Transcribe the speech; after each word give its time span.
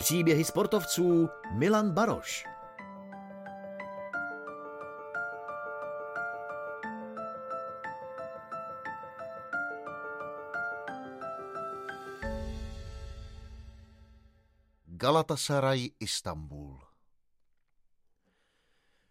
Příběhy 0.00 0.44
sportovců 0.44 1.28
Milan 1.52 1.90
Baroš. 1.90 2.44
Galatasaray 14.86 15.90
Istanbul 16.00 16.80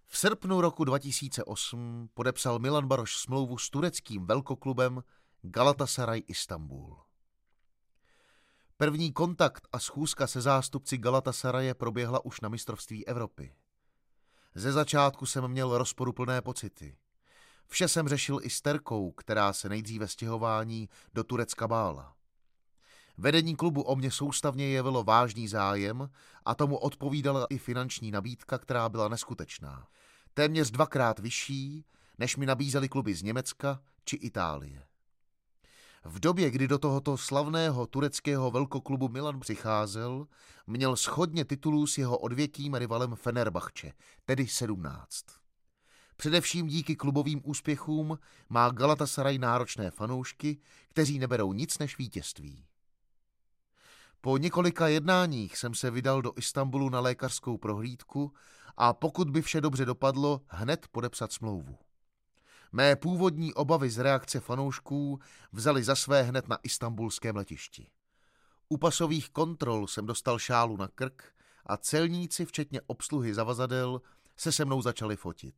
V 0.08 0.18
srpnu 0.18 0.62
roku 0.62 0.84
2008 0.84 2.10
podepsal 2.14 2.60
Milan 2.60 2.88
Baroš 2.88 3.18
smlouvu 3.18 3.58
s 3.58 3.70
tureckým 3.70 4.26
velkoklubem 4.26 5.04
Galatasaray 5.42 6.24
Istanbul. 6.28 7.09
První 8.82 9.12
kontakt 9.14 9.68
a 9.72 9.80
schůzka 9.80 10.28
se 10.28 10.42
zástupci 10.42 10.98
Galatasaraje 10.98 11.74
proběhla 11.74 12.26
už 12.26 12.42
na 12.42 12.50
mistrovství 12.50 13.08
Evropy. 13.08 13.54
Ze 14.56 14.72
začátku 14.72 15.26
jsem 15.26 15.48
měl 15.48 15.78
rozporuplné 15.78 16.42
pocity. 16.42 16.98
Vše 17.68 17.88
jsem 17.88 18.08
řešil 18.08 18.40
i 18.44 18.50
s 18.50 18.62
Terkou, 18.62 19.12
která 19.12 19.54
se 19.54 19.70
nejdříve 19.70 20.08
stěhování 20.08 20.90
do 21.14 21.24
Turecka 21.24 21.68
bála. 21.68 22.16
Vedení 23.18 23.56
klubu 23.56 23.82
o 23.82 23.96
mě 23.96 24.12
soustavně 24.12 24.68
jevilo 24.68 25.04
vážný 25.04 25.48
zájem 25.48 26.10
a 26.46 26.56
tomu 26.56 26.78
odpovídala 26.78 27.48
i 27.50 27.58
finanční 27.58 28.12
nabídka, 28.12 28.58
která 28.58 28.90
byla 28.90 29.08
neskutečná. 29.08 29.88
Téměř 30.34 30.72
dvakrát 30.72 31.20
vyšší, 31.20 31.86
než 32.18 32.38
mi 32.38 32.46
nabízely 32.46 32.90
kluby 32.90 33.16
z 33.16 33.24
Německa 33.24 33.82
či 34.06 34.16
Itálie. 34.16 34.89
V 36.06 36.20
době, 36.20 36.52
kdy 36.52 36.68
do 36.68 36.80
tohoto 36.80 37.18
slavného 37.18 37.88
tureckého 37.88 38.52
velkoklubu 38.52 39.10
Milan 39.10 39.40
přicházel, 39.40 40.28
měl 40.68 40.96
schodně 40.96 41.46
titulů 41.46 41.88
s 41.88 41.98
jeho 41.98 42.18
odvěkým 42.18 42.74
rivalem 42.74 43.16
Fenerbahče, 43.16 43.94
tedy 44.26 44.48
17. 44.48 45.26
Především 46.18 46.68
díky 46.68 46.96
klubovým 46.96 47.42
úspěchům 47.44 48.20
má 48.50 48.70
Galatasaray 48.70 49.38
náročné 49.38 49.92
fanoušky, 49.92 50.58
kteří 50.88 51.20
neberou 51.20 51.54
nic 51.54 51.78
než 51.78 51.98
vítězství. 51.98 52.66
Po 54.22 54.38
několika 54.38 54.88
jednáních 54.88 55.58
jsem 55.58 55.74
se 55.74 55.92
vydal 55.92 56.22
do 56.22 56.34
Istanbulu 56.36 56.90
na 56.90 57.00
lékařskou 57.00 57.58
prohlídku 57.58 58.34
a 58.78 58.94
pokud 58.94 59.30
by 59.30 59.42
vše 59.42 59.62
dobře 59.62 59.86
dopadlo, 59.86 60.42
hned 60.48 60.88
podepsat 60.92 61.34
smlouvu. 61.34 61.78
Mé 62.72 62.96
původní 62.96 63.54
obavy 63.54 63.90
z 63.90 63.98
reakce 63.98 64.40
fanoušků 64.40 65.20
vzali 65.52 65.84
za 65.84 65.96
své 65.96 66.24
hned 66.24 66.48
na 66.48 66.58
istambulském 66.64 67.36
letišti. 67.36 67.88
U 68.70 68.78
pasových 68.78 69.30
kontrol 69.30 69.88
jsem 69.88 70.06
dostal 70.06 70.40
šálu 70.40 70.78
na 70.78 70.88
krk 70.88 71.24
a 71.66 71.78
celníci, 71.78 72.46
včetně 72.46 72.82
obsluhy 72.88 73.34
zavazadel, 73.34 74.02
se 74.38 74.52
se 74.52 74.66
mnou 74.66 74.82
začali 74.82 75.16
fotit. 75.16 75.56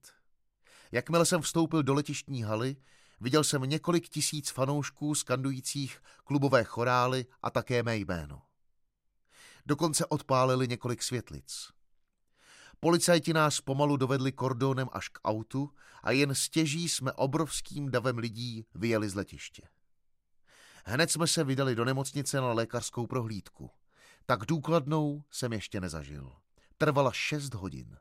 Jakmile 0.91 1.25
jsem 1.25 1.41
vstoupil 1.41 1.83
do 1.83 1.93
letištní 1.93 2.43
haly, 2.43 2.75
viděl 3.21 3.43
jsem 3.43 3.61
několik 3.61 4.09
tisíc 4.09 4.49
fanoušků 4.49 5.15
skandujících 5.15 6.01
klubové 6.23 6.63
chorály 6.63 7.25
a 7.41 7.49
také 7.49 7.83
mé 7.83 7.97
jméno. 7.97 8.41
Dokonce 9.65 10.05
odpálili 10.05 10.67
několik 10.67 11.03
světlic. 11.03 11.71
Policajti 12.83 13.33
nás 13.33 13.61
pomalu 13.61 13.97
dovedli 13.97 14.31
kordónem 14.31 14.89
až 14.91 15.09
k 15.09 15.19
autu 15.25 15.69
a 16.03 16.11
jen 16.11 16.35
stěží 16.35 16.89
jsme 16.89 17.11
obrovským 17.11 17.91
davem 17.91 18.17
lidí 18.17 18.65
vyjeli 18.75 19.09
z 19.09 19.15
letiště. 19.15 19.61
Hned 20.85 21.11
jsme 21.11 21.27
se 21.27 21.43
vydali 21.43 21.75
do 21.75 21.85
nemocnice 21.85 22.41
na 22.41 22.53
lékařskou 22.53 23.07
prohlídku. 23.07 23.69
Tak 24.25 24.45
důkladnou 24.45 25.23
jsem 25.31 25.53
ještě 25.53 25.81
nezažil. 25.81 26.31
Trvala 26.77 27.11
šest 27.11 27.53
hodin. 27.53 27.97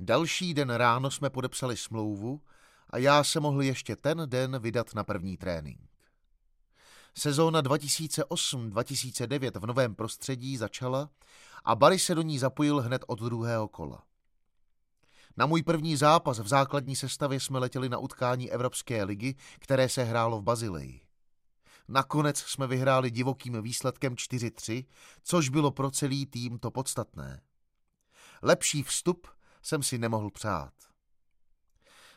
Další 0.00 0.54
den 0.54 0.70
ráno 0.70 1.10
jsme 1.10 1.30
podepsali 1.30 1.76
smlouvu 1.76 2.42
a 2.90 2.98
já 2.98 3.24
se 3.24 3.40
mohl 3.40 3.62
ještě 3.62 3.96
ten 3.96 4.22
den 4.26 4.58
vydat 4.58 4.94
na 4.94 5.04
první 5.04 5.36
trénink. 5.36 5.90
Sezóna 7.14 7.62
2008-2009 7.62 9.60
v 9.60 9.66
novém 9.66 9.94
prostředí 9.94 10.56
začala 10.56 11.10
a 11.64 11.74
Barry 11.74 11.98
se 11.98 12.14
do 12.14 12.22
ní 12.22 12.38
zapojil 12.38 12.80
hned 12.80 13.04
od 13.06 13.20
druhého 13.20 13.68
kola. 13.68 14.07
Na 15.38 15.46
můj 15.46 15.62
první 15.62 15.96
zápas 15.96 16.38
v 16.38 16.48
základní 16.48 16.96
sestavě 16.96 17.40
jsme 17.40 17.58
letěli 17.58 17.88
na 17.88 17.98
utkání 17.98 18.50
Evropské 18.50 19.04
ligy, 19.04 19.34
které 19.58 19.88
se 19.88 20.04
hrálo 20.04 20.40
v 20.40 20.42
Bazileji. 20.42 21.00
Nakonec 21.88 22.38
jsme 22.38 22.66
vyhráli 22.66 23.10
divokým 23.10 23.62
výsledkem 23.62 24.14
4-3, 24.14 24.86
což 25.22 25.48
bylo 25.48 25.70
pro 25.70 25.90
celý 25.90 26.26
tým 26.26 26.58
to 26.58 26.70
podstatné. 26.70 27.40
Lepší 28.42 28.82
vstup 28.82 29.26
jsem 29.62 29.82
si 29.82 29.98
nemohl 29.98 30.30
přát. 30.30 30.72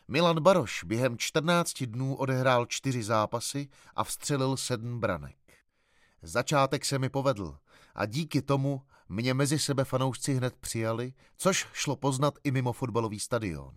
Milan 0.07 0.43
Baroš 0.43 0.83
během 0.83 1.17
14 1.17 1.83
dnů 1.83 2.15
odehrál 2.15 2.65
čtyři 2.65 3.03
zápasy 3.03 3.69
a 3.95 4.03
vstřelil 4.03 4.57
sedm 4.57 4.99
branek. 4.99 5.37
Začátek 6.21 6.85
se 6.85 6.99
mi 6.99 7.09
povedl 7.09 7.57
a 7.95 8.05
díky 8.05 8.41
tomu 8.41 8.81
mě 9.11 9.33
mezi 9.33 9.59
sebe 9.59 9.85
fanoušci 9.85 10.33
hned 10.33 10.55
přijali, 10.55 11.13
což 11.37 11.67
šlo 11.73 11.95
poznat 11.95 12.33
i 12.43 12.51
mimo 12.51 12.73
fotbalový 12.73 13.19
stadion. 13.19 13.73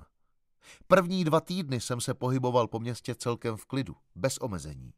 První 0.86 1.24
dva 1.24 1.40
týdny 1.40 1.80
jsem 1.80 2.00
se 2.00 2.14
pohyboval 2.14 2.68
po 2.68 2.80
městě 2.80 3.14
celkem 3.14 3.56
v 3.56 3.64
klidu, 3.64 3.96
bez 4.14 4.38
omezení. 4.38 4.92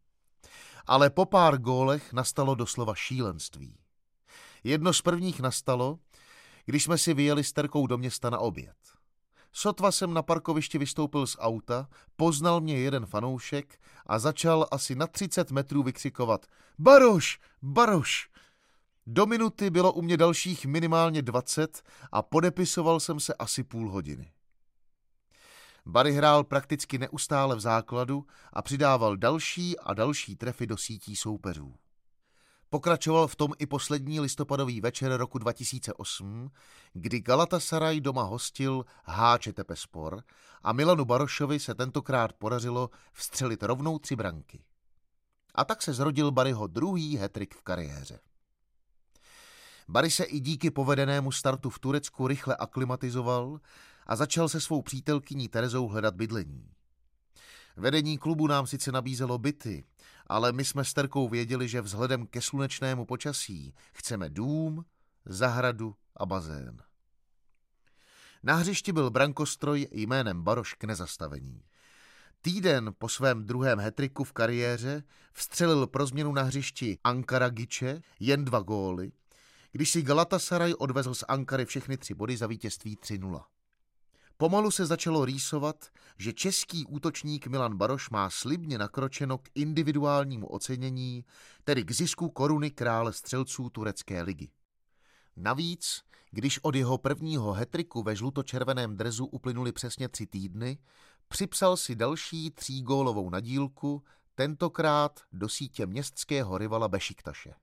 Ale 0.87 1.11
po 1.11 1.27
pár 1.27 1.59
gólech 1.59 2.13
nastalo 2.13 2.55
doslova 2.55 2.95
šílenství. 2.95 3.79
Jedno 4.65 4.93
z 4.93 5.03
prvních 5.03 5.41
nastalo, 5.41 5.99
když 6.65 6.85
jsme 6.85 6.99
si 6.99 7.15
vyjeli 7.15 7.45
s 7.45 7.53
Terkou 7.53 7.87
do 7.87 7.99
města 7.99 8.31
na 8.31 8.39
oběd. 8.39 8.77
Sotva 9.53 9.93
jsem 9.93 10.15
na 10.15 10.23
parkovišti 10.23 10.79
vystoupil 10.79 11.27
z 11.27 11.37
auta, 11.39 11.89
poznal 12.17 12.61
mě 12.61 12.79
jeden 12.79 13.07
fanoušek 13.07 13.81
a 14.07 14.19
začal 14.19 14.67
asi 14.71 14.95
na 14.95 15.07
30 15.07 15.51
metrů 15.51 15.83
vykřikovat 15.83 16.47
Baroš, 16.79 17.39
Baroš! 17.63 18.36
Do 19.07 19.27
minuty 19.27 19.71
bylo 19.71 19.93
u 19.93 20.03
mě 20.03 20.17
dalších 20.17 20.67
minimálně 20.67 21.23
20 21.23 21.83
a 22.13 22.23
podepisoval 22.23 23.01
jsem 23.01 23.21
se 23.21 23.35
asi 23.35 23.65
půl 23.65 23.91
hodiny. 23.91 24.33
Barry 25.87 26.13
hrál 26.13 26.45
prakticky 26.45 26.99
neustále 26.99 27.57
v 27.57 27.61
základu 27.61 28.27
a 28.53 28.63
přidával 28.63 29.17
další 29.17 29.79
a 29.79 29.95
další 29.95 30.37
trefy 30.37 30.67
do 30.67 30.77
sítí 30.77 31.17
soupeřů. 31.17 31.75
Pokračoval 32.71 33.29
v 33.29 33.37
tom 33.37 33.53
i 33.59 33.67
poslední 33.67 34.21
listopadový 34.21 34.81
večer 34.81 35.17
roku 35.17 35.39
2008, 35.39 36.51
kdy 36.93 37.21
Galatasaray 37.21 38.01
doma 38.01 38.23
hostil 38.23 38.85
Háče 39.05 39.53
Tepespor 39.53 40.23
a 40.63 40.73
Milanu 40.73 41.05
Barošovi 41.05 41.61
se 41.61 41.75
tentokrát 41.75 42.33
podařilo 42.33 42.91
vstřelit 43.13 43.63
rovnou 43.63 43.99
tři 43.99 44.17
branky. 44.17 44.65
A 45.55 45.65
tak 45.65 45.83
se 45.83 45.93
zrodil 45.93 46.31
Barryho 46.31 46.67
druhý 46.67 47.17
hetrik 47.17 47.55
v 47.55 47.63
kariéře. 47.63 48.19
Barry 49.89 50.11
se 50.11 50.25
i 50.25 50.41
díky 50.41 50.71
povedenému 50.71 51.33
startu 51.33 51.71
v 51.71 51.79
Turecku 51.79 52.27
rychle 52.27 52.57
aklimatizoval 52.57 53.61
a 54.07 54.17
začal 54.17 54.49
se 54.49 54.61
svou 54.61 54.83
přítelkyní 54.83 55.49
Terezou 55.49 55.89
hledat 55.89 56.15
bydlení. 56.15 56.71
Vedení 57.77 58.19
klubu 58.19 58.47
nám 58.47 58.67
sice 58.67 58.93
nabízelo 58.93 59.39
byty, 59.39 59.85
ale 60.27 60.53
my 60.53 60.65
jsme 60.65 60.85
s 60.85 60.93
Terkou 60.93 61.29
věděli, 61.29 61.69
že 61.69 61.81
vzhledem 61.81 62.27
ke 62.27 62.41
slunečnému 62.41 63.05
počasí 63.05 63.75
chceme 63.93 64.31
dům, 64.31 64.85
zahradu 65.25 65.95
a 66.17 66.27
bazén. 66.27 66.83
Na 68.43 68.55
hřišti 68.55 68.93
byl 68.93 69.11
brankostroj 69.11 69.89
jménem 69.91 70.43
Baroš 70.43 70.75
k 70.75 70.85
nezastavení. 70.85 71.63
Týden 72.43 72.95
po 72.99 73.09
svém 73.09 73.45
druhém 73.47 73.81
hetriku 73.81 74.25
v 74.25 74.33
kariéře 74.33 75.03
vstřelil 75.33 75.87
pro 75.87 76.07
změnu 76.07 76.33
na 76.33 76.43
hřišti 76.43 76.99
Ankara 77.05 77.49
Giče 77.49 78.03
jen 78.21 78.45
dva 78.45 78.61
góly, 78.61 79.13
když 79.73 79.91
si 79.91 80.03
Galatasaray 80.03 80.75
odvezl 80.75 81.15
z 81.15 81.25
Ankary 81.29 81.65
všechny 81.65 81.97
tři 81.97 82.15
body 82.15 82.37
za 82.37 82.47
vítězství 82.47 82.97
3-0. 82.97 83.45
Pomalu 84.37 84.71
se 84.71 84.87
začalo 84.87 85.25
rýsovat, 85.25 85.87
že 86.19 86.33
český 86.33 86.87
útočník 86.87 87.47
Milan 87.47 87.77
Baroš 87.77 88.11
má 88.11 88.31
slibně 88.31 88.79
nakročeno 88.79 89.39
k 89.39 89.49
individuálnímu 89.55 90.47
ocenění, 90.47 91.25
tedy 91.65 91.85
k 91.85 91.91
zisku 91.91 92.29
koruny 92.29 92.71
krále 92.71 93.13
střelců 93.13 93.71
turecké 93.71 94.23
ligy. 94.23 94.51
Navíc, 95.37 96.03
když 96.31 96.59
od 96.63 96.75
jeho 96.75 96.99
prvního 96.99 97.53
hetriku 97.53 98.03
ve 98.03 98.17
žlutočerveném 98.17 98.97
drezu 98.97 99.27
uplynuli 99.27 99.73
přesně 99.73 100.09
tři 100.09 100.27
týdny, 100.27 100.79
připsal 101.29 101.77
si 101.77 101.95
další 101.95 102.51
třígólovou 102.51 103.31
nadílku, 103.31 104.03
tentokrát 104.35 105.21
do 105.33 105.49
sítě 105.49 105.87
městského 105.87 106.59
rivala 106.59 106.89
Bešiktaše. 106.89 107.55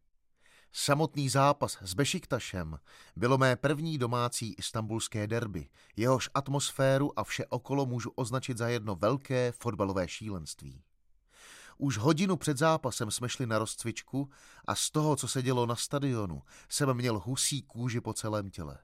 Samotný 0.75 1.29
zápas 1.29 1.77
s 1.81 1.93
Bešiktašem 1.93 2.79
bylo 3.15 3.37
mé 3.37 3.55
první 3.55 3.97
domácí 3.97 4.53
istambulské 4.53 5.27
derby, 5.27 5.69
jehož 5.95 6.29
atmosféru 6.33 7.19
a 7.19 7.23
vše 7.23 7.45
okolo 7.45 7.85
můžu 7.85 8.09
označit 8.09 8.57
za 8.57 8.67
jedno 8.67 8.95
velké 8.95 9.51
fotbalové 9.51 10.07
šílenství. 10.07 10.83
Už 11.77 11.97
hodinu 11.97 12.37
před 12.37 12.57
zápasem 12.57 13.11
jsme 13.11 13.29
šli 13.29 13.45
na 13.45 13.59
rozcvičku 13.59 14.29
a 14.67 14.75
z 14.75 14.89
toho, 14.89 15.15
co 15.15 15.27
se 15.27 15.41
dělo 15.41 15.65
na 15.65 15.75
stadionu, 15.75 16.41
jsem 16.69 16.93
měl 16.93 17.19
husí 17.19 17.61
kůži 17.61 18.01
po 18.01 18.13
celém 18.13 18.49
těle. 18.49 18.77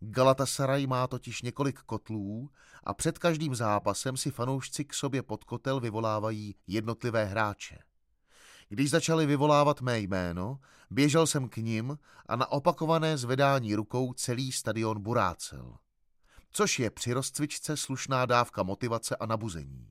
Galatasaray 0.00 0.86
má 0.86 1.06
totiž 1.06 1.42
několik 1.42 1.78
kotlů 1.78 2.50
a 2.84 2.94
před 2.94 3.18
každým 3.18 3.54
zápasem 3.54 4.16
si 4.16 4.30
fanoušci 4.30 4.84
k 4.84 4.94
sobě 4.94 5.22
pod 5.22 5.44
kotel 5.44 5.80
vyvolávají 5.80 6.54
jednotlivé 6.66 7.24
hráče. 7.24 7.87
Když 8.68 8.90
začali 8.90 9.26
vyvolávat 9.26 9.80
mé 9.80 9.98
jméno, 9.98 10.58
běžel 10.90 11.26
jsem 11.26 11.48
k 11.48 11.56
nim 11.56 11.98
a 12.26 12.36
na 12.36 12.52
opakované 12.52 13.18
zvedání 13.18 13.74
rukou 13.74 14.12
celý 14.12 14.52
stadion 14.52 15.02
burácel. 15.02 15.76
Což 16.50 16.78
je 16.78 16.90
při 16.90 17.12
rozcvičce 17.12 17.76
slušná 17.76 18.26
dávka 18.26 18.62
motivace 18.62 19.16
a 19.16 19.26
nabuzení. 19.26 19.90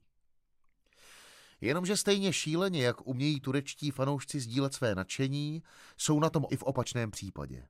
Jenomže 1.61 1.97
stejně 1.97 2.33
šíleně, 2.33 2.83
jak 2.83 3.07
umějí 3.07 3.41
turečtí 3.41 3.91
fanoušci 3.91 4.39
sdílet 4.39 4.73
své 4.73 4.95
nadšení, 4.95 5.63
jsou 5.97 6.19
na 6.19 6.29
tom 6.29 6.45
i 6.49 6.57
v 6.57 6.63
opačném 6.63 7.11
případě. 7.11 7.67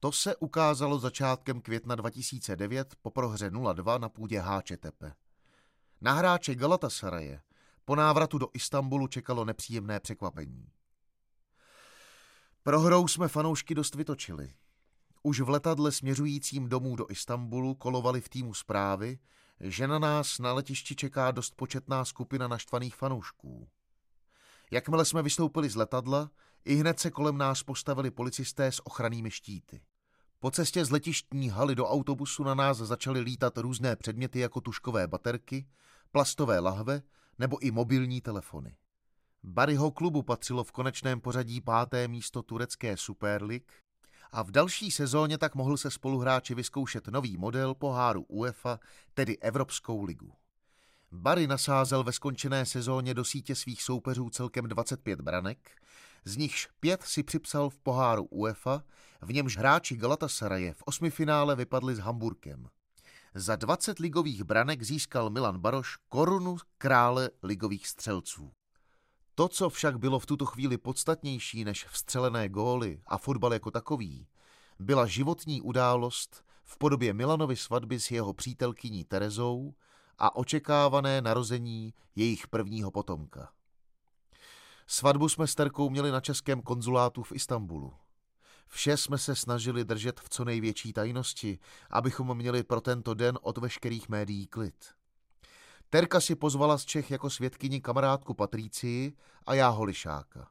To 0.00 0.12
se 0.12 0.36
ukázalo 0.36 0.98
začátkem 0.98 1.60
května 1.60 1.94
2009 1.94 2.94
po 3.02 3.10
prohře 3.10 3.50
0-2 3.50 4.00
na 4.00 4.08
půdě 4.08 4.40
Háčetepe. 4.40 5.12
Na 6.00 6.12
hráče 6.12 6.54
Galatasaraje 6.54 7.40
po 7.90 7.96
návratu 7.96 8.38
do 8.38 8.48
Istanbulu 8.54 9.06
čekalo 9.06 9.44
nepříjemné 9.44 10.00
překvapení. 10.00 10.66
Prohrou 12.62 13.08
jsme 13.08 13.28
fanoušky 13.28 13.74
dost 13.74 13.94
vytočili. 13.94 14.54
Už 15.22 15.40
v 15.40 15.48
letadle 15.48 15.92
směřujícím 15.92 16.68
domů 16.68 16.96
do 16.96 17.10
Istanbulu 17.10 17.74
kolovali 17.74 18.20
v 18.20 18.28
týmu 18.28 18.54
zprávy, 18.54 19.18
že 19.60 19.86
na 19.86 19.98
nás 19.98 20.38
na 20.38 20.52
letišti 20.52 20.96
čeká 20.96 21.30
dost 21.30 21.54
početná 21.56 22.04
skupina 22.04 22.48
naštvaných 22.48 22.96
fanoušků. 22.96 23.68
Jakmile 24.70 25.04
jsme 25.04 25.22
vystoupili 25.22 25.70
z 25.70 25.76
letadla, 25.76 26.30
i 26.64 26.74
hned 26.74 27.00
se 27.00 27.10
kolem 27.10 27.38
nás 27.38 27.62
postavili 27.62 28.10
policisté 28.10 28.72
s 28.72 28.86
ochrannými 28.86 29.30
štíty. 29.30 29.82
Po 30.40 30.50
cestě 30.50 30.84
z 30.84 30.90
letištní 30.90 31.48
haly 31.48 31.74
do 31.74 31.86
autobusu 31.86 32.44
na 32.44 32.54
nás 32.54 32.76
začaly 32.76 33.20
lítat 33.20 33.58
různé 33.58 33.96
předměty 33.96 34.38
jako 34.38 34.60
tuškové 34.60 35.08
baterky, 35.08 35.66
plastové 36.10 36.58
lahve 36.58 37.02
nebo 37.40 37.58
i 37.58 37.70
mobilní 37.70 38.20
telefony. 38.20 38.76
Barryho 39.42 39.90
klubu 39.90 40.22
patřilo 40.22 40.64
v 40.64 40.72
konečném 40.72 41.20
pořadí 41.20 41.60
páté 41.60 42.08
místo 42.08 42.42
turecké 42.42 42.96
Super 42.96 43.42
League 43.42 43.72
a 44.32 44.42
v 44.42 44.50
další 44.50 44.90
sezóně 44.90 45.38
tak 45.38 45.54
mohl 45.54 45.76
se 45.76 45.90
spoluhráči 45.90 46.54
vyzkoušet 46.54 47.08
nový 47.08 47.36
model 47.36 47.74
poháru 47.74 48.22
UEFA, 48.28 48.80
tedy 49.14 49.38
Evropskou 49.38 50.04
ligu. 50.04 50.32
Barry 51.12 51.46
nasázel 51.46 52.04
ve 52.04 52.12
skončené 52.12 52.66
sezóně 52.66 53.14
do 53.14 53.24
sítě 53.24 53.54
svých 53.54 53.82
soupeřů 53.82 54.30
celkem 54.30 54.64
25 54.64 55.20
branek, 55.20 55.70
z 56.24 56.36
nichž 56.36 56.68
pět 56.80 57.02
si 57.02 57.22
připsal 57.22 57.70
v 57.70 57.78
poháru 57.78 58.24
UEFA, 58.24 58.82
v 59.22 59.32
němž 59.32 59.56
hráči 59.56 59.96
Galatasaraje 59.96 60.74
v 60.74 60.82
osmifinále 60.86 61.56
vypadli 61.56 61.94
s 61.94 61.98
Hamburkem. 61.98 62.68
Za 63.34 63.56
20 63.56 63.98
ligových 63.98 64.44
branek 64.44 64.82
získal 64.82 65.30
Milan 65.30 65.58
Baroš 65.58 65.96
korunu 66.08 66.56
krále 66.78 67.30
ligových 67.42 67.88
střelců. 67.88 68.52
To, 69.34 69.48
co 69.48 69.70
však 69.70 69.98
bylo 69.98 70.18
v 70.18 70.26
tuto 70.26 70.46
chvíli 70.46 70.78
podstatnější 70.78 71.64
než 71.64 71.86
vstřelené 71.86 72.48
góly 72.48 73.02
a 73.06 73.18
fotbal 73.18 73.52
jako 73.52 73.70
takový, 73.70 74.26
byla 74.78 75.06
životní 75.06 75.62
událost 75.62 76.44
v 76.64 76.78
podobě 76.78 77.12
Milanovy 77.12 77.56
svatby 77.56 78.00
s 78.00 78.10
jeho 78.10 78.34
přítelkyní 78.34 79.04
Terezou 79.04 79.74
a 80.18 80.36
očekávané 80.36 81.22
narození 81.22 81.94
jejich 82.16 82.48
prvního 82.48 82.90
potomka. 82.90 83.52
Svatbu 84.86 85.28
jsme 85.28 85.46
s 85.46 85.54
Terkou 85.54 85.90
měli 85.90 86.10
na 86.10 86.20
českém 86.20 86.62
konzulátu 86.62 87.22
v 87.22 87.32
Istanbulu. 87.32 87.94
Vše 88.72 88.96
jsme 88.96 89.18
se 89.18 89.36
snažili 89.36 89.84
držet 89.84 90.20
v 90.20 90.28
co 90.28 90.44
největší 90.44 90.92
tajnosti, 90.92 91.58
abychom 91.90 92.36
měli 92.36 92.62
pro 92.62 92.80
tento 92.80 93.14
den 93.14 93.38
od 93.42 93.58
veškerých 93.58 94.08
médií 94.08 94.46
klid. 94.46 94.74
Terka 95.90 96.20
si 96.20 96.34
pozvala 96.34 96.78
z 96.78 96.84
Čech 96.84 97.10
jako 97.10 97.30
svědkyni 97.30 97.80
kamarádku 97.80 98.34
Patrícii 98.34 99.12
a 99.46 99.54
já 99.54 99.68
holišáka. 99.68 100.48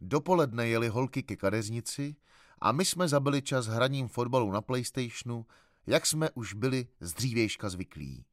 Dopoledne 0.00 0.68
jeli 0.68 0.88
holky 0.88 1.22
ke 1.22 1.36
kadeznici 1.36 2.16
a 2.58 2.72
my 2.72 2.84
jsme 2.84 3.08
zabili 3.08 3.42
čas 3.42 3.66
hraním 3.66 4.08
fotbalu 4.08 4.52
na 4.52 4.60
Playstationu, 4.60 5.46
jak 5.86 6.06
jsme 6.06 6.30
už 6.30 6.54
byli 6.54 6.88
z 7.00 7.12
dřívějška 7.12 7.68
zvyklí. 7.68 8.24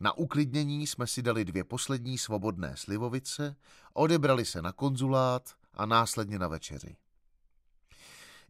Na 0.00 0.18
uklidnění 0.18 0.86
jsme 0.86 1.06
si 1.06 1.22
dali 1.22 1.44
dvě 1.44 1.64
poslední 1.64 2.18
svobodné 2.18 2.76
slivovice, 2.76 3.56
odebrali 3.92 4.44
se 4.44 4.62
na 4.62 4.72
konzulát 4.72 5.54
a 5.74 5.86
následně 5.86 6.38
na 6.38 6.48
večeři. 6.48 6.96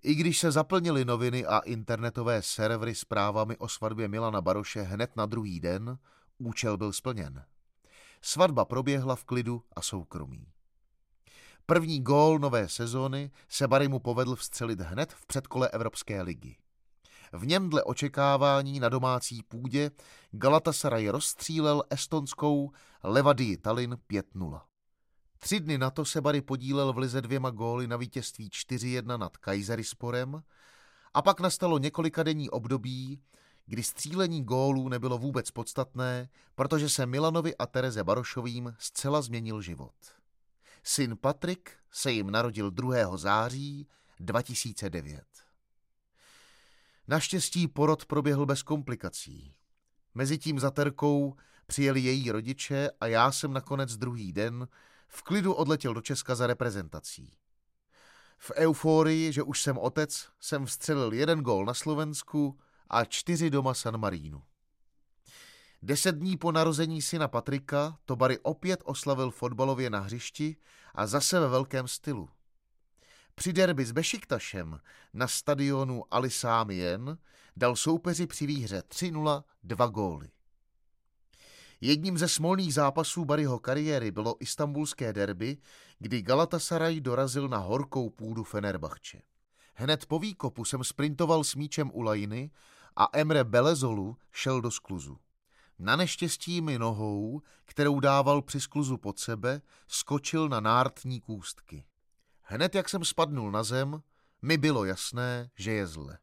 I 0.02 0.14
když 0.14 0.38
se 0.38 0.50
zaplnily 0.50 1.04
noviny 1.04 1.46
a 1.46 1.58
internetové 1.58 2.42
servery 2.42 2.94
zprávami 2.94 3.56
o 3.56 3.68
svatbě 3.68 4.08
Milana 4.08 4.40
Baroše 4.40 4.82
hned 4.82 5.16
na 5.16 5.26
druhý 5.26 5.60
den, 5.60 5.98
účel 6.38 6.76
byl 6.76 6.92
splněn. 6.92 7.44
Svatba 8.22 8.64
proběhla 8.64 9.16
v 9.16 9.24
klidu 9.24 9.62
a 9.76 9.82
soukromí. 9.82 10.46
První 11.66 12.00
gól 12.00 12.38
nové 12.38 12.68
sezóny 12.68 13.30
se 13.48 13.68
Barimu 13.68 13.98
povedl 13.98 14.36
vstřelit 14.36 14.80
hned 14.80 15.12
v 15.12 15.26
předkole 15.26 15.68
Evropské 15.68 16.22
ligy. 16.22 16.56
V 17.32 17.46
něm 17.46 17.70
dle 17.70 17.82
očekávání 17.82 18.80
na 18.80 18.88
domácí 18.88 19.42
půdě 19.42 19.90
Galatasaray 20.30 21.08
rozstřílel 21.08 21.82
estonskou 21.90 22.70
Levadii 23.02 23.56
Tallinn 23.56 23.96
5-0. 24.10 24.60
Tři 25.44 25.60
dny 25.60 25.78
na 25.78 25.90
to 25.90 26.04
se 26.04 26.20
Bary 26.20 26.40
podílel 26.40 26.92
v 26.92 26.98
lize 26.98 27.22
dvěma 27.22 27.50
góly 27.50 27.86
na 27.86 27.96
vítězství 27.96 28.48
4-1 28.48 29.18
nad 29.18 29.36
Kajzerisporem 29.36 30.42
a 31.14 31.22
pak 31.22 31.40
nastalo 31.40 31.78
několika 31.78 32.22
denní 32.22 32.50
období, 32.50 33.20
kdy 33.66 33.82
střílení 33.82 34.44
gólů 34.44 34.88
nebylo 34.88 35.18
vůbec 35.18 35.50
podstatné, 35.50 36.28
protože 36.54 36.88
se 36.88 37.06
Milanovi 37.06 37.56
a 37.56 37.66
Tereze 37.66 38.04
Barošovým 38.04 38.74
zcela 38.78 39.22
změnil 39.22 39.60
život. 39.60 39.94
Syn 40.82 41.16
Patrik 41.16 41.70
se 41.90 42.12
jim 42.12 42.30
narodil 42.30 42.70
2. 42.70 43.16
září 43.16 43.88
2009. 44.20 45.24
Naštěstí 47.08 47.68
porod 47.68 48.04
proběhl 48.04 48.46
bez 48.46 48.62
komplikací. 48.62 49.54
Mezitím 50.14 50.58
za 50.58 50.70
Terkou 50.70 51.36
přijeli 51.66 52.00
její 52.00 52.30
rodiče 52.30 52.90
a 53.00 53.06
já 53.06 53.32
jsem 53.32 53.52
nakonec 53.52 53.96
druhý 53.96 54.32
den 54.32 54.68
v 55.14 55.22
klidu 55.22 55.52
odletěl 55.52 55.94
do 55.94 56.00
Česka 56.00 56.34
za 56.34 56.46
reprezentací. 56.46 57.36
V 58.38 58.52
euforii, 58.54 59.32
že 59.32 59.42
už 59.42 59.62
jsem 59.62 59.78
otec, 59.78 60.28
jsem 60.40 60.66
vstřelil 60.66 61.12
jeden 61.12 61.40
gól 61.40 61.64
na 61.64 61.74
Slovensku 61.74 62.58
a 62.90 63.04
čtyři 63.04 63.50
doma 63.50 63.74
San 63.74 63.98
Marínu. 63.98 64.42
Deset 65.82 66.14
dní 66.14 66.36
po 66.36 66.52
narození 66.52 67.02
syna 67.02 67.28
Patrika 67.28 67.98
to 68.04 68.16
Bary 68.16 68.38
opět 68.38 68.80
oslavil 68.84 69.30
fotbalově 69.30 69.90
na 69.90 70.00
hřišti 70.00 70.56
a 70.94 71.06
zase 71.06 71.40
ve 71.40 71.48
velkém 71.48 71.88
stylu. 71.88 72.28
Při 73.34 73.52
derby 73.52 73.84
s 73.84 73.92
Bešiktašem 73.92 74.80
na 75.14 75.28
stadionu 75.28 76.04
Ali 76.10 76.30
Sámien 76.30 77.18
dal 77.56 77.76
soupeři 77.76 78.26
při 78.26 78.46
výhře 78.46 78.82
3-0 78.88 79.44
dva 79.62 79.86
góly. 79.86 80.30
Jedním 81.84 82.18
ze 82.18 82.28
smolných 82.28 82.74
zápasů 82.74 83.24
Baryho 83.24 83.58
kariéry 83.58 84.10
bylo 84.10 84.36
istambulské 84.40 85.12
derby, 85.12 85.56
kdy 85.98 86.22
Galatasaray 86.22 87.00
dorazil 87.00 87.48
na 87.48 87.58
horkou 87.58 88.10
půdu 88.10 88.44
Fenerbahče. 88.44 89.22
Hned 89.74 90.06
po 90.06 90.18
výkopu 90.18 90.64
jsem 90.64 90.84
sprintoval 90.84 91.44
s 91.44 91.54
míčem 91.54 91.90
u 91.94 92.02
lajiny 92.02 92.50
a 92.96 93.08
Emre 93.12 93.44
Belezolu 93.44 94.16
šel 94.32 94.60
do 94.60 94.70
skluzu. 94.70 95.18
Na 95.78 95.96
neštěstí 95.96 96.60
mi 96.60 96.78
nohou, 96.78 97.42
kterou 97.64 98.00
dával 98.00 98.42
při 98.42 98.60
skluzu 98.60 98.96
pod 98.96 99.18
sebe, 99.18 99.60
skočil 99.88 100.48
na 100.48 100.60
nártní 100.60 101.20
kůstky. 101.20 101.84
Hned 102.42 102.74
jak 102.74 102.88
jsem 102.88 103.04
spadnul 103.04 103.50
na 103.50 103.62
zem, 103.62 104.02
mi 104.42 104.56
bylo 104.56 104.84
jasné, 104.84 105.50
že 105.56 105.72
je 105.72 105.86
zle. 105.86 106.18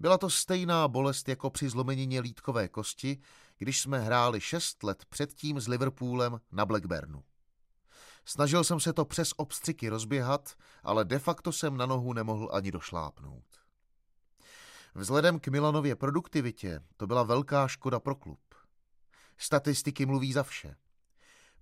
Byla 0.00 0.18
to 0.18 0.30
stejná 0.30 0.88
bolest 0.88 1.28
jako 1.28 1.50
při 1.50 1.68
zlomenině 1.68 2.20
lítkové 2.20 2.68
kosti, 2.68 3.18
když 3.64 3.80
jsme 3.80 3.98
hráli 3.98 4.40
šest 4.40 4.82
let 4.82 5.04
předtím 5.08 5.60
s 5.60 5.68
Liverpoolem 5.68 6.40
na 6.52 6.66
Blackburnu. 6.66 7.24
Snažil 8.24 8.64
jsem 8.64 8.80
se 8.80 8.92
to 8.92 9.04
přes 9.04 9.32
obstřiky 9.36 9.88
rozběhat, 9.88 10.54
ale 10.82 11.04
de 11.04 11.18
facto 11.18 11.52
jsem 11.52 11.76
na 11.76 11.86
nohu 11.86 12.12
nemohl 12.12 12.50
ani 12.52 12.70
došlápnout. 12.70 13.44
Vzhledem 14.94 15.40
k 15.40 15.48
Milanově 15.48 15.96
produktivitě 15.96 16.80
to 16.96 17.06
byla 17.06 17.22
velká 17.22 17.68
škoda 17.68 18.00
pro 18.00 18.14
klub. 18.14 18.54
Statistiky 19.38 20.06
mluví 20.06 20.32
za 20.32 20.42
vše. 20.42 20.76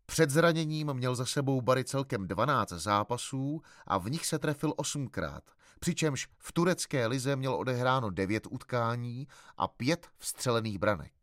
Před 0.06 0.30
zraněním 0.30 0.94
měl 0.94 1.14
za 1.14 1.26
sebou 1.26 1.60
Bary 1.60 1.84
celkem 1.84 2.28
12 2.28 2.68
zápasů 2.68 3.62
a 3.86 3.98
v 3.98 4.10
nich 4.10 4.26
se 4.26 4.38
trefil 4.38 4.74
osmkrát, 4.76 5.50
přičemž 5.80 6.28
v 6.38 6.52
turecké 6.52 7.06
lize 7.06 7.36
měl 7.36 7.54
odehráno 7.54 8.10
9 8.10 8.46
utkání 8.50 9.28
a 9.56 9.68
5 9.68 10.06
vstřelených 10.18 10.78
branek. 10.78 11.21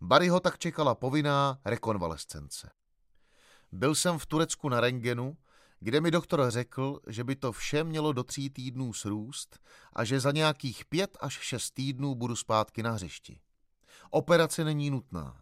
Bary 0.00 0.28
ho 0.28 0.40
tak 0.40 0.58
čekala 0.58 0.94
povinná 0.94 1.58
rekonvalescence. 1.64 2.70
Byl 3.72 3.94
jsem 3.94 4.18
v 4.18 4.26
Turecku 4.26 4.68
na 4.68 4.80
rengenu, 4.80 5.36
kde 5.80 6.00
mi 6.00 6.10
doktor 6.10 6.50
řekl, 6.50 7.00
že 7.06 7.24
by 7.24 7.36
to 7.36 7.52
vše 7.52 7.84
mělo 7.84 8.12
do 8.12 8.24
tří 8.24 8.50
týdnů 8.50 8.92
srůst 8.92 9.58
a 9.92 10.04
že 10.04 10.20
za 10.20 10.32
nějakých 10.32 10.84
pět 10.84 11.16
až 11.20 11.38
šest 11.40 11.70
týdnů 11.70 12.14
budu 12.14 12.36
zpátky 12.36 12.82
na 12.82 12.90
hřišti. 12.90 13.40
Operace 14.10 14.64
není 14.64 14.90
nutná. 14.90 15.40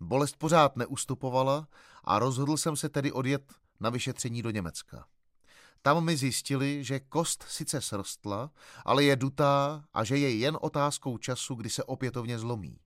Bolest 0.00 0.36
pořád 0.36 0.76
neustupovala 0.76 1.68
a 2.04 2.18
rozhodl 2.18 2.56
jsem 2.56 2.76
se 2.76 2.88
tedy 2.88 3.12
odjet 3.12 3.52
na 3.80 3.90
vyšetření 3.90 4.42
do 4.42 4.50
Německa. 4.50 5.06
Tam 5.82 6.04
mi 6.04 6.16
zjistili, 6.16 6.84
že 6.84 7.00
kost 7.00 7.44
sice 7.48 7.80
srostla, 7.80 8.50
ale 8.84 9.04
je 9.04 9.16
dutá 9.16 9.84
a 9.94 10.04
že 10.04 10.18
je 10.18 10.36
jen 10.36 10.58
otázkou 10.60 11.18
času, 11.18 11.54
kdy 11.54 11.70
se 11.70 11.84
opětovně 11.84 12.38
zlomí. 12.38 12.78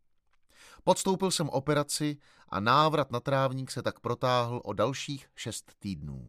Podstoupil 0.88 1.30
jsem 1.30 1.48
operaci 1.48 2.16
a 2.48 2.60
návrat 2.60 3.10
na 3.10 3.20
trávník 3.20 3.70
se 3.70 3.82
tak 3.82 4.00
protáhl 4.00 4.60
o 4.64 4.72
dalších 4.72 5.28
šest 5.34 5.72
týdnů. 5.78 6.26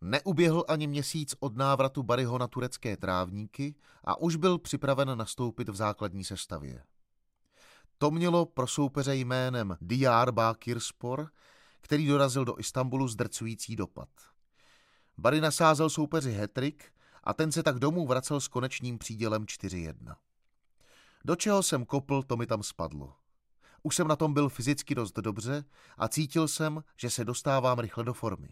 Neuběhl 0.00 0.64
ani 0.68 0.86
měsíc 0.86 1.34
od 1.40 1.56
návratu 1.56 2.02
Baryho 2.02 2.38
na 2.38 2.48
turecké 2.48 2.96
trávníky 2.96 3.74
a 4.04 4.20
už 4.20 4.36
byl 4.36 4.58
připraven 4.58 5.18
nastoupit 5.18 5.68
v 5.68 5.76
základní 5.76 6.24
sestavě. 6.24 6.84
To 7.98 8.10
mělo 8.10 8.46
pro 8.46 8.66
soupeře 8.66 9.16
jménem 9.16 9.76
Diyar 9.80 10.32
Bakirspor, 10.32 11.30
který 11.80 12.06
dorazil 12.06 12.44
do 12.44 12.58
Istanbulu 12.58 13.08
zdrcující 13.08 13.76
dopad. 13.76 14.08
Bary 15.18 15.40
nasázel 15.40 15.90
soupeři 15.90 16.32
hetrik 16.32 16.92
a 17.24 17.34
ten 17.34 17.52
se 17.52 17.62
tak 17.62 17.78
domů 17.78 18.06
vracel 18.06 18.40
s 18.40 18.48
konečným 18.48 18.98
přídělem 18.98 19.44
4-1. 19.44 20.16
Do 21.24 21.36
čeho 21.36 21.62
jsem 21.62 21.84
kopl, 21.84 22.22
to 22.22 22.36
mi 22.36 22.46
tam 22.46 22.62
spadlo. 22.62 23.23
Už 23.86 23.96
jsem 23.96 24.08
na 24.08 24.16
tom 24.16 24.34
byl 24.34 24.48
fyzicky 24.48 24.94
dost 24.94 25.16
dobře 25.16 25.64
a 25.98 26.08
cítil 26.08 26.48
jsem, 26.48 26.84
že 26.96 27.10
se 27.10 27.24
dostávám 27.24 27.78
rychle 27.78 28.04
do 28.04 28.14
formy. 28.14 28.48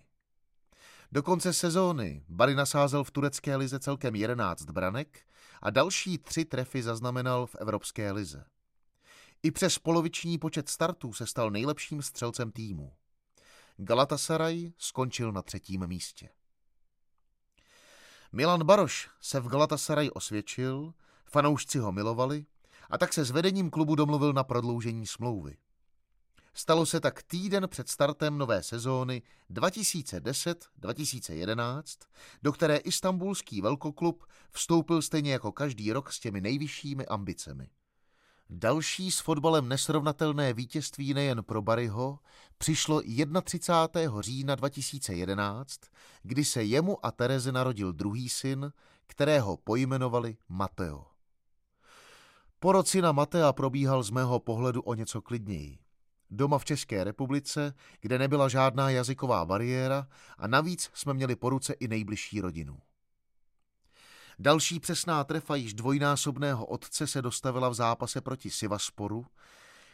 Do 1.13 1.23
konce 1.23 1.53
sezóny 1.53 2.25
Bary 2.29 2.55
nasázel 2.55 3.05
v 3.05 3.11
turecké 3.11 3.57
lize 3.57 3.79
celkem 3.79 4.15
11 4.15 4.63
branek 4.63 5.27
a 5.63 5.71
další 5.71 6.19
tři 6.19 6.45
trefy 6.45 6.83
zaznamenal 6.83 7.47
v 7.47 7.55
Evropské 7.55 8.13
lize. 8.13 8.45
I 9.43 9.51
přes 9.51 9.79
poloviční 9.79 10.39
počet 10.39 10.69
startů 10.69 11.13
se 11.13 11.27
stal 11.27 11.51
nejlepším 11.51 12.03
střelcem 12.03 12.53
týmu. 12.53 12.93
Galatasaray 13.77 14.73
skončil 14.79 15.33
na 15.33 15.43
třetím 15.43 15.87
místě. 15.87 16.29
Milan 18.33 18.65
Baroš 18.65 19.11
se 19.21 19.41
v 19.41 19.49
Galatasaray 19.49 20.11
osvědčil, 20.11 20.95
fanoušci 21.25 21.79
ho 21.79 21.93
milovali 21.93 22.47
a 22.93 22.99
tak 22.99 23.13
se 23.13 23.25
s 23.25 23.31
vedením 23.31 23.71
klubu 23.71 23.95
domluvil 23.95 24.33
na 24.33 24.45
prodloužení 24.45 25.07
smlouvy. 25.07 25.57
Stalo 26.55 26.87
se 26.87 27.01
tak 27.01 27.23
týden 27.23 27.69
před 27.69 27.89
startem 27.89 28.39
nové 28.39 28.63
sezóny 28.63 29.23
2010-2011, 29.51 31.83
do 32.43 32.53
které 32.53 32.77
istambulský 32.77 33.61
velkoklub 33.61 34.25
vstoupil 34.51 35.03
stejně 35.03 35.33
jako 35.33 35.53
každý 35.53 35.93
rok 35.93 36.13
s 36.13 36.21
těmi 36.21 36.41
nejvyššími 36.41 37.07
ambicemi. 37.07 37.69
Další 38.51 39.11
s 39.11 39.21
fotbalem 39.21 39.69
nesrovnatelné 39.69 40.53
vítězství 40.53 41.15
nejen 41.15 41.45
pro 41.45 41.63
Baryho 41.63 42.19
přišlo 42.59 43.03
31. 43.43 44.23
října 44.23 44.55
2011, 44.55 45.81
kdy 46.23 46.45
se 46.45 46.65
jemu 46.65 47.07
a 47.07 47.11
Tereze 47.11 47.53
narodil 47.53 47.93
druhý 47.93 48.29
syn, 48.29 48.73
kterého 49.07 49.57
pojmenovali 49.57 50.37
Mateo. 50.49 51.12
Porod 52.63 52.89
syna 52.89 53.13
Matea 53.13 53.53
probíhal 53.53 54.03
z 54.03 54.11
mého 54.11 54.41
pohledu 54.41 54.83
o 54.83 54.95
něco 54.95 55.23
klidněji. 55.23 55.79
Doma 56.31 56.59
v 56.59 56.65
České 56.65 57.05
republice, 57.05 57.75
kde 58.01 58.19
nebyla 58.19 58.49
žádná 58.49 58.91
jazyková 58.91 59.45
bariéra 59.45 60.09
a 60.39 60.47
navíc 60.47 60.91
jsme 60.95 61.15
měli 61.15 61.37
po 61.37 61.51
ruce 61.51 61.73
i 61.73 61.89
nejbližší 61.89 62.41
rodinu. 62.41 62.79
Další 64.39 64.81
přesná 64.81 65.25
trefa 65.25 65.57
již 65.57 65.75
dvojnásobného 65.75 66.67
otce 66.67 67.07
se 67.07 67.23
dostavila 67.23 67.69
v 67.69 67.75
zápase 67.75 68.21
proti 68.21 68.51
Sivasporu, 68.51 69.27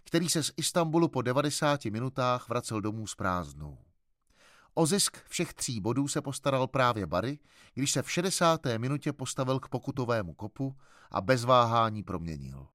který 0.05 0.29
se 0.29 0.43
z 0.43 0.53
Istanbulu 0.57 1.09
po 1.09 1.23
90 1.23 1.85
minutách 1.85 2.49
vracel 2.49 2.81
domů 2.81 3.07
s 3.07 3.15
prázdnou. 3.15 3.79
O 4.79 4.87
zisk 4.87 5.19
všech 5.29 5.55
tří 5.55 5.81
bodů 5.81 6.09
se 6.09 6.23
postaral 6.23 6.67
právě 6.67 7.07
Bary, 7.07 7.39
když 7.75 7.93
se 7.93 8.03
v 8.03 8.11
60. 8.11 8.61
minutě 8.79 9.13
postavil 9.13 9.61
k 9.61 9.69
pokutovému 9.69 10.35
kopu 10.35 10.77
a 11.11 11.21
bez 11.21 11.45
váhání 11.45 12.03
proměnil. 12.03 12.67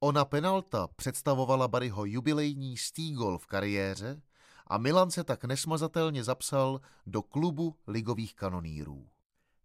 Ona 0.00 0.24
penalta 0.24 0.88
představovala 0.96 1.68
Baryho 1.68 2.04
jubilejní 2.04 2.76
stý 2.76 3.12
gol 3.12 3.38
v 3.38 3.46
kariéře 3.46 4.22
a 4.66 4.78
Milan 4.78 5.10
se 5.10 5.24
tak 5.24 5.44
nesmazatelně 5.44 6.24
zapsal 6.24 6.80
do 7.06 7.22
klubu 7.22 7.76
ligových 7.86 8.34
kanonýrů. 8.34 9.06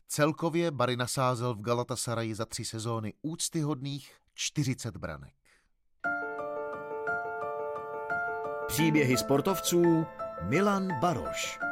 Celkově 0.08 0.72
Bary 0.72 0.96
nasázel 0.96 1.56
v 1.56 1.62
Galatasaraji 1.62 2.36
za 2.36 2.46
tři 2.46 2.66
sezóny 2.66 3.14
úctyhodných 3.22 4.16
40 4.34 4.98
branek. 4.98 5.34
Příběhy 8.68 9.18
sportovců 9.18 10.06
Milan 10.42 11.00
Baroš. 11.00 11.65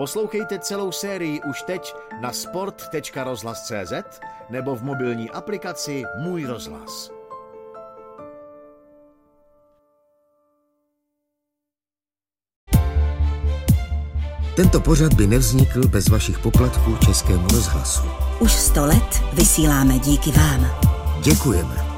Poslouchejte 0.00 0.58
celou 0.58 0.92
sérii 0.92 1.40
už 1.50 1.62
teď 1.62 1.94
na 2.20 2.32
sport.rozhlas.cz 2.32 4.20
nebo 4.50 4.76
v 4.76 4.82
mobilní 4.82 5.30
aplikaci 5.30 6.02
Můj 6.18 6.44
rozhlas. 6.44 7.10
Tento 14.56 14.80
pořad 14.80 15.14
by 15.14 15.26
nevznikl 15.26 15.88
bez 15.88 16.08
vašich 16.08 16.38
poplatků 16.38 16.96
Českému 16.96 17.48
rozhlasu. 17.48 18.02
Už 18.40 18.52
sto 18.52 18.86
let 18.86 19.22
vysíláme 19.32 19.98
díky 19.98 20.30
vám. 20.30 20.70
Děkujeme. 21.22 21.89